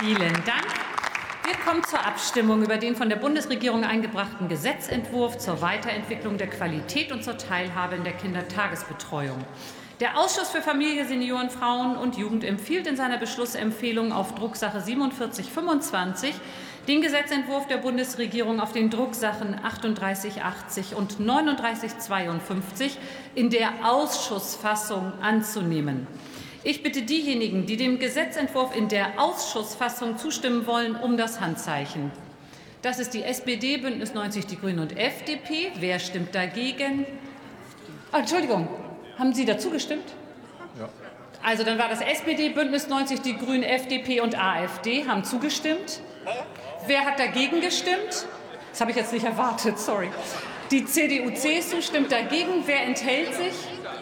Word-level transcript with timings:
Vielen 0.00 0.32
Dank. 0.32 0.64
Wir 1.44 1.54
kommen 1.62 1.84
zur 1.84 2.02
Abstimmung 2.02 2.62
über 2.62 2.78
den 2.78 2.96
von 2.96 3.10
der 3.10 3.16
Bundesregierung 3.16 3.84
eingebrachten 3.84 4.48
Gesetzentwurf 4.48 5.36
zur 5.36 5.60
Weiterentwicklung 5.60 6.38
der 6.38 6.46
Qualität 6.46 7.12
und 7.12 7.22
zur 7.22 7.36
Teilhabe 7.36 7.96
in 7.96 8.04
der 8.04 8.14
Kindertagesbetreuung. 8.14 9.44
Der 10.00 10.18
Ausschuss 10.18 10.48
für 10.48 10.62
Familie, 10.62 11.04
Senioren, 11.04 11.50
Frauen 11.50 11.98
und 11.98 12.16
Jugend 12.16 12.44
empfiehlt 12.44 12.86
in 12.86 12.96
seiner 12.96 13.18
Beschlussempfehlung 13.18 14.10
auf 14.10 14.34
Drucksache 14.34 14.80
4725 14.80 16.34
den 16.88 17.02
Gesetzentwurf 17.02 17.66
der 17.66 17.76
Bundesregierung 17.76 18.58
auf 18.58 18.72
den 18.72 18.88
Drucksachen 18.88 19.60
3880 19.62 20.94
und 20.94 21.18
3952 21.18 22.96
in 23.34 23.50
der 23.50 23.70
Ausschussfassung 23.84 25.12
anzunehmen. 25.20 26.06
Ich 26.62 26.82
bitte 26.82 27.02
diejenigen, 27.02 27.64
die 27.64 27.78
dem 27.78 27.98
Gesetzentwurf 27.98 28.76
in 28.76 28.88
der 28.88 29.18
Ausschussfassung 29.18 30.18
zustimmen 30.18 30.66
wollen, 30.66 30.94
um 30.94 31.16
das 31.16 31.40
Handzeichen. 31.40 32.12
Das 32.82 32.98
ist 32.98 33.14
die 33.14 33.22
SPD, 33.22 33.78
Bündnis 33.78 34.12
90, 34.12 34.46
die 34.46 34.58
Grünen 34.58 34.78
und 34.78 34.98
FDP. 34.98 35.72
Wer 35.76 35.98
stimmt 35.98 36.34
dagegen? 36.34 37.06
Oh, 38.12 38.18
Entschuldigung, 38.18 38.68
haben 39.18 39.32
Sie 39.32 39.46
dazu 39.46 39.70
gestimmt? 39.70 40.04
Ja. 40.78 40.88
Also 41.42 41.64
dann 41.64 41.78
war 41.78 41.88
das 41.88 42.02
SPD, 42.02 42.50
Bündnis 42.50 42.88
90, 42.88 43.20
die 43.20 43.38
Grünen, 43.38 43.62
FDP 43.62 44.20
und 44.20 44.38
AfD 44.38 45.06
haben 45.06 45.24
zugestimmt. 45.24 46.00
Wer 46.86 47.06
hat 47.06 47.18
dagegen 47.18 47.62
gestimmt? 47.62 48.26
Das 48.70 48.80
habe 48.82 48.90
ich 48.90 48.98
jetzt 48.98 49.14
nicht 49.14 49.24
erwartet, 49.24 49.78
sorry. 49.78 50.10
Die 50.70 50.84
CDU, 50.84 51.30
CSU 51.30 51.80
stimmt 51.80 52.12
dagegen. 52.12 52.64
Wer 52.66 52.84
enthält 52.84 53.34
sich? 53.34 53.54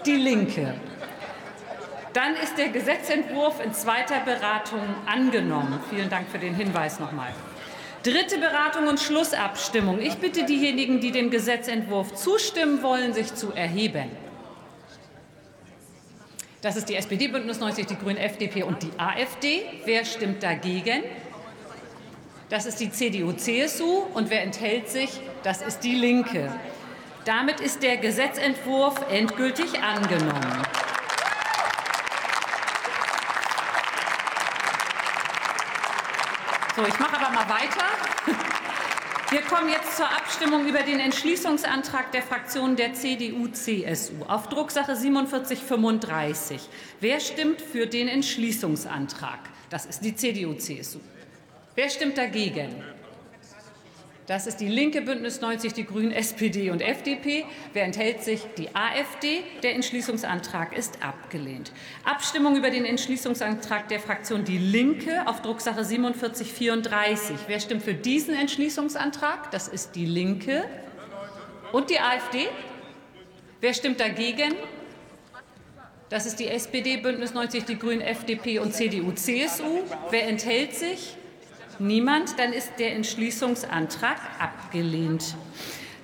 Die 0.05 0.17
Linke. 0.17 0.75
Dann 2.13 2.35
ist 2.37 2.57
der 2.57 2.69
Gesetzentwurf 2.69 3.63
in 3.65 3.73
zweiter 3.73 4.21
Beratung 4.21 4.83
angenommen. 5.07 5.79
Vielen 5.91 6.09
Dank 6.09 6.29
für 6.29 6.39
den 6.39 6.55
Hinweis 6.55 6.99
nochmal. 6.99 7.33
Dritte 8.03 8.39
Beratung 8.39 8.87
und 8.87 9.01
Schlussabstimmung. 9.01 10.01
Ich 10.01 10.17
bitte 10.17 10.45
diejenigen, 10.45 11.01
die 11.01 11.11
dem 11.11 11.31
Gesetzentwurf 11.31 12.15
zustimmen 12.15 12.83
wollen, 12.83 13.13
sich 13.13 13.35
zu 13.35 13.53
erheben. 13.53 14.11
Das 16.61 16.77
ist 16.77 16.89
die 16.89 16.97
SPD, 16.97 17.29
Bündnis 17.29 17.61
90, 17.61 17.87
die 17.87 17.97
Grünen, 17.97 18.17
FDP 18.17 18.63
und 18.63 18.83
die 18.83 18.91
AfD. 18.97 19.63
Wer 19.85 20.05
stimmt 20.05 20.43
dagegen? 20.43 21.05
Das 22.49 22.67
ist 22.67 22.81
die 22.81 22.91
CDU, 22.91 23.33
CSU. 23.33 24.05
Und 24.15 24.31
wer 24.31 24.43
enthält 24.43 24.89
sich? 24.89 25.21
Das 25.43 25.61
ist 25.61 25.81
die 25.81 25.95
Linke. 25.95 26.53
Damit 27.25 27.61
ist 27.61 27.83
der 27.83 27.99
Gesetzentwurf 27.99 28.95
endgültig 29.11 29.83
angenommen. 29.83 30.63
So, 36.79 36.87
ich 36.87 36.99
mache 37.01 37.17
aber 37.17 37.35
mal 37.35 37.49
weiter. 37.49 37.85
Wir 39.31 39.41
kommen 39.41 39.69
jetzt 39.69 39.97
zur 39.97 40.09
Abstimmung 40.09 40.65
über 40.65 40.85
den 40.85 41.01
Entschließungsantrag 41.01 42.13
der 42.13 42.23
Fraktionen 42.23 42.77
der 42.77 42.95
CDU-CSU 42.95 44.23
auf 44.29 44.49
Drucksache 44.49 44.95
4735. 44.95 46.69
Wer 47.01 47.19
stimmt 47.19 47.61
für 47.61 47.89
den 47.89 48.07
Entschließungsantrag? 48.07 49.41
Das 49.71 49.87
ist 49.87 50.05
die 50.05 50.15
CDU-CSU. 50.15 51.01
Wer 51.75 51.91
stimmt 51.91 52.17
dagegen? 52.17 52.81
Das 54.29 54.47
ist 54.47 54.59
die 54.59 54.69
Linke, 54.69 55.01
Bündnis 55.01 55.41
90, 55.41 55.73
die 55.73 55.87
Grünen, 55.87 56.13
SPD 56.13 56.69
und 56.71 56.83
FDP. 56.83 57.47
Wer 57.73 57.85
enthält 57.85 58.23
sich? 58.23 58.43
Die 58.59 58.69
AfD. 58.77 59.43
Der 59.63 59.75
Entschließungsantrag 59.75 60.77
ist 60.77 61.03
abgelehnt. 61.03 61.73
Abstimmung 62.05 62.55
über 62.55 62.69
den 62.69 62.85
Entschließungsantrag 62.85 63.89
der 63.89 64.01
Fraktion 64.01 64.45
Die 64.45 64.59
Linke 64.59 65.27
auf 65.27 65.41
Drucksache 65.41 65.83
4734. 65.83 67.37
Wer 67.47 67.59
stimmt 67.59 67.83
für 67.83 67.95
diesen 67.95 68.35
Entschließungsantrag? 68.35 69.51
Das 69.51 69.67
ist 69.67 69.97
die 69.97 70.05
Linke. 70.05 70.65
Und 71.73 71.89
die 71.89 71.99
AfD? 71.99 72.49
Wer 73.63 73.73
stimmt 73.73 73.99
dagegen? 73.99 74.55
Das 76.11 76.27
ist 76.27 76.39
die 76.39 76.49
SPD, 76.49 76.99
Bündnis 76.99 77.33
90, 77.33 77.65
die 77.65 77.79
Grünen, 77.79 78.03
FDP 78.03 78.59
und 78.59 78.75
CDU, 78.75 79.11
CSU. 79.13 79.85
Wer 80.11 80.29
enthält 80.29 80.75
sich? 80.75 81.17
Niemand. 81.79 82.39
Dann 82.39 82.53
ist 82.53 82.73
der 82.79 82.95
Entschließungsantrag 82.95 84.19
abgelehnt. 84.39 85.35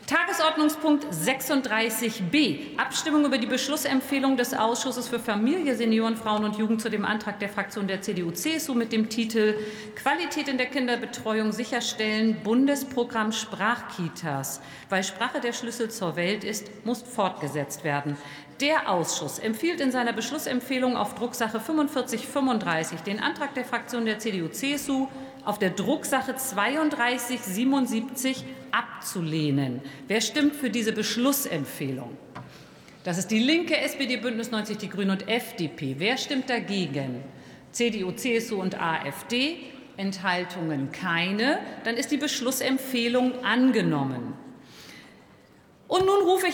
Tagesordnungspunkt 0.06 1.06
36b. 1.06 2.76
Abstimmung 2.76 3.24
über 3.24 3.38
die 3.38 3.46
Beschlussempfehlung 3.46 4.36
des 4.36 4.52
Ausschusses 4.52 5.08
für 5.08 5.18
Familie, 5.18 5.74
Senioren, 5.76 6.16
Frauen 6.16 6.44
und 6.44 6.58
Jugend 6.58 6.82
zu 6.82 6.90
dem 6.90 7.06
Antrag 7.06 7.38
der 7.38 7.48
Fraktion 7.48 7.88
der 7.88 8.02
CDU-CSU 8.02 8.74
mit 8.74 8.92
dem 8.92 9.08
Titel 9.08 9.54
Qualität 9.96 10.48
in 10.48 10.58
der 10.58 10.66
Kinderbetreuung 10.66 11.52
sicherstellen, 11.52 12.36
Bundesprogramm 12.44 13.32
Sprachkitas. 13.32 14.60
Weil 14.90 15.04
Sprache 15.04 15.40
der 15.40 15.54
Schlüssel 15.54 15.90
zur 15.90 16.16
Welt 16.16 16.44
ist, 16.44 16.84
muss 16.84 17.00
fortgesetzt 17.00 17.82
werden. 17.82 18.18
Der 18.60 18.90
Ausschuss 18.90 19.38
empfiehlt 19.38 19.80
in 19.80 19.90
seiner 19.90 20.12
Beschlussempfehlung 20.12 20.98
auf 20.98 21.14
Drucksache 21.14 21.60
4535 21.60 23.00
den 23.00 23.20
Antrag 23.20 23.54
der 23.54 23.64
Fraktion 23.64 24.04
der 24.04 24.18
CDU-CSU 24.18 25.08
auf 25.46 25.58
der 25.58 25.70
Drucksache 25.70 26.34
3277 26.34 28.44
abzulehnen. 28.74 29.80
Wer 30.08 30.20
stimmt 30.20 30.56
für 30.56 30.70
diese 30.70 30.92
Beschlussempfehlung? 30.92 32.16
Das 33.04 33.18
ist 33.18 33.30
die 33.30 33.38
Linke, 33.38 33.76
SPD, 33.76 34.16
Bündnis 34.16 34.50
90, 34.50 34.78
die 34.78 34.88
Grünen 34.88 35.10
und 35.10 35.28
FDP. 35.28 35.96
Wer 35.98 36.16
stimmt 36.16 36.48
dagegen? 36.48 37.22
CDU, 37.70 38.12
CSU 38.12 38.60
und 38.60 38.80
AfD. 38.80 39.58
Enthaltungen 39.96 40.90
keine. 40.90 41.60
Dann 41.84 41.96
ist 41.96 42.10
die 42.10 42.16
Beschlussempfehlung 42.16 43.44
angenommen. 43.44 44.34
Und 45.86 46.06
nun 46.06 46.22
rufe 46.22 46.38
ich 46.38 46.42